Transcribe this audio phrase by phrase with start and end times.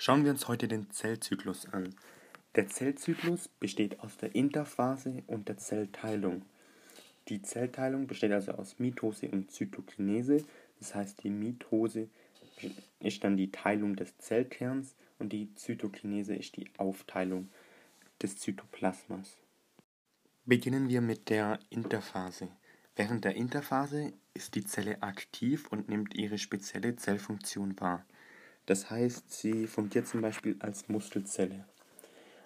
[0.00, 1.92] Schauen wir uns heute den Zellzyklus an.
[2.54, 6.42] Der Zellzyklus besteht aus der Interphase und der Zellteilung.
[7.26, 10.44] Die Zellteilung besteht also aus Mitose und Zytokinese.
[10.78, 12.08] Das heißt, die Mitose
[13.00, 17.48] ist dann die Teilung des Zellkerns und die Zytokinese ist die Aufteilung
[18.22, 19.36] des Zytoplasmas.
[20.44, 22.48] Beginnen wir mit der Interphase.
[22.94, 28.06] Während der Interphase ist die Zelle aktiv und nimmt ihre spezielle Zellfunktion wahr.
[28.68, 31.64] Das heißt, sie fungiert zum Beispiel als Muskelzelle.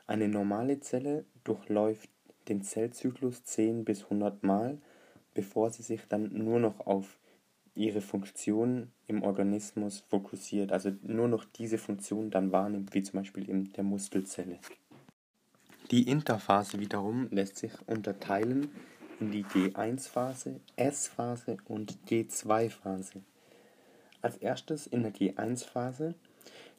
[0.06, 2.08] Eine normale Zelle durchläuft
[2.46, 4.78] den Zellzyklus 10 bis 100 Mal,
[5.34, 7.18] bevor sie sich dann nur noch auf
[7.74, 13.50] ihre Funktion im Organismus fokussiert, also nur noch diese Funktion dann wahrnimmt, wie zum Beispiel
[13.50, 14.60] in der Muskelzelle.
[15.90, 18.70] Die Interphase wiederum lässt sich unterteilen
[19.18, 23.22] in die G1-Phase, S-Phase und G2-Phase.
[24.22, 26.14] Als erstes in der G1-Phase.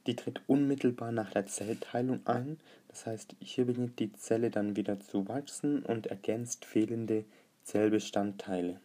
[0.08, 2.60] Die tritt unmittelbar nach der Zellteilung ein.
[2.90, 7.26] Das heißt, hier beginnt die Zelle dann wieder zu wachsen und ergänzt fehlende
[7.64, 8.80] Zellbestandteile.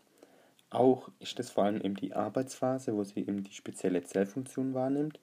[0.71, 5.19] Auch ist es vor allem eben die Arbeitsphase, wo sie eben die spezielle Zellfunktion wahrnimmt.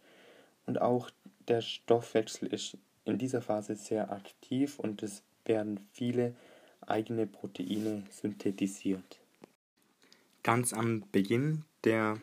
[0.65, 1.11] Und auch
[1.47, 6.35] der Stoffwechsel ist in dieser Phase sehr aktiv und es werden viele
[6.81, 9.19] eigene Proteine synthetisiert.
[10.43, 12.19] Ganz am Beginn der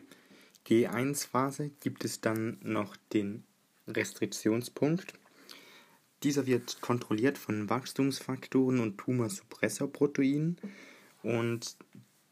[0.67, 3.43] G1-Phase gibt es dann noch den
[3.87, 5.13] Restriktionspunkt.
[6.23, 10.57] Dieser wird kontrolliert von Wachstumsfaktoren und Tumorsuppressorproteinen
[11.21, 11.75] und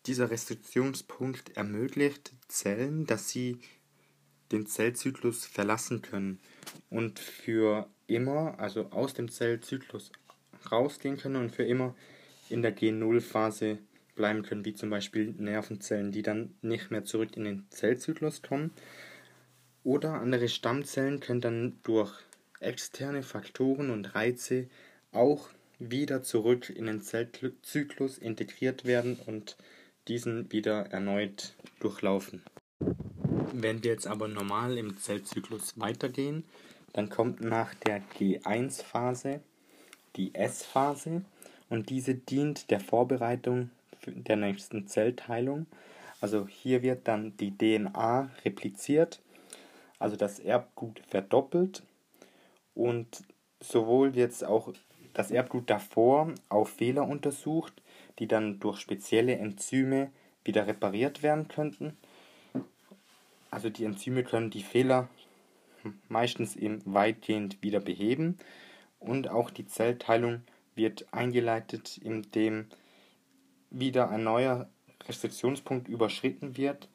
[0.05, 3.59] dieser Restriktionspunkt ermöglicht Zellen, dass sie
[4.51, 6.39] den Zellzyklus verlassen können
[6.89, 10.11] und für immer, also aus dem Zellzyklus
[10.71, 11.95] rausgehen können und für immer
[12.49, 13.79] in der G0-Phase
[14.15, 18.71] bleiben können, wie zum Beispiel Nervenzellen, die dann nicht mehr zurück in den Zellzyklus kommen.
[19.83, 22.13] Oder andere Stammzellen können dann durch
[22.59, 24.67] externe Faktoren und Reize
[25.11, 29.57] auch wieder zurück in den Zellzyklus integriert werden und
[30.07, 32.43] diesen wieder erneut durchlaufen.
[33.53, 36.43] Wenn wir jetzt aber normal im Zellzyklus weitergehen,
[36.93, 39.41] dann kommt nach der G1-Phase
[40.15, 41.23] die S-Phase
[41.69, 43.69] und diese dient der Vorbereitung
[44.05, 45.65] der nächsten Zellteilung.
[46.19, 49.21] Also hier wird dann die DNA repliziert,
[49.99, 51.83] also das Erbgut verdoppelt
[52.75, 53.23] und
[53.59, 54.73] sowohl wird auch
[55.13, 57.73] das Erbgut davor auf Fehler untersucht,
[58.19, 60.11] die dann durch spezielle Enzyme
[60.43, 61.97] wieder repariert werden könnten.
[63.49, 65.09] Also die Enzyme können die Fehler
[66.07, 68.37] meistens eben weitgehend wieder beheben
[68.99, 70.43] und auch die Zellteilung
[70.75, 72.67] wird eingeleitet, indem
[73.71, 74.69] wieder ein neuer
[75.07, 76.87] Restriktionspunkt überschritten wird.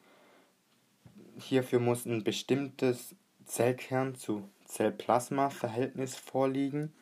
[1.37, 3.15] Hierfür muss ein bestimmtes
[3.45, 6.93] Zellkern zu Zellplasma-Verhältnis vorliegen.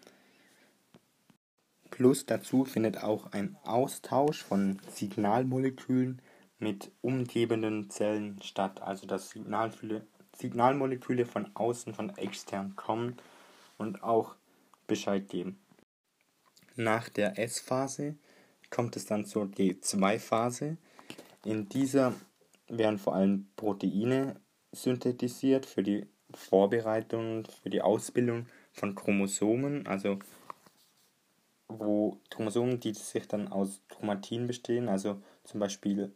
[1.92, 6.22] Plus dazu findet auch ein Austausch von Signalmolekülen
[6.60, 9.30] mit umgebenden Zellen statt, also dass
[10.38, 13.18] Signalmoleküle von außen, von extern kommen
[13.78, 14.36] und auch
[14.88, 15.60] Bescheid geben.
[16.76, 18.16] Nach der S-Phase
[18.76, 20.76] kommt es dann zur G2-Phase.
[21.46, 22.14] In dieser
[22.68, 24.36] werden vor allem Proteine
[24.74, 30.20] synthetisiert für die Vorbereitung, für die Ausbildung von Chromosomen, also
[31.70, 36.12] wo Chromosomen, die sich dann aus Chromatin bestehen, also zum Beispiel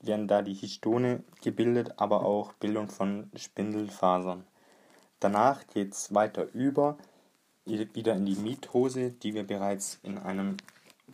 [0.00, 4.44] werden da die Histone gebildet, aber auch Bildung von Spindelfasern.
[5.20, 6.98] Danach geht es weiter über,
[7.64, 10.58] wieder in die Mitose, die wir bereits in einem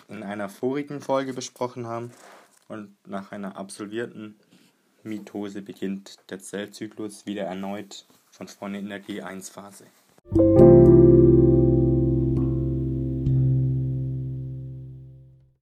[0.09, 2.13] in einer vorigen Folge besprochen haben.
[2.69, 4.37] Und nach einer absolvierten
[5.03, 9.87] Mitose beginnt der Zellzyklus wieder erneut von vorne in der G1-Phase.